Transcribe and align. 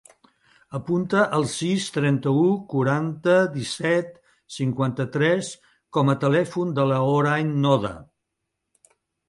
Apunta 0.77 1.25
el 1.39 1.43
sis, 1.51 1.83
trenta-u, 1.97 2.45
quaranta, 2.71 3.37
disset, 3.59 4.09
cinquanta-tres 4.57 5.53
com 5.99 6.13
a 6.15 6.19
telèfon 6.27 6.75
de 6.81 6.89
la 6.95 7.01
Hoorain 7.11 7.55
Noda. 7.71 7.97